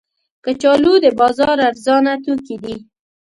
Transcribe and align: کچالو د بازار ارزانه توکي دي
کچالو 0.45 0.93
د 1.03 1.07
بازار 1.19 1.57
ارزانه 1.69 2.13
توکي 2.23 2.55
دي 2.63 2.75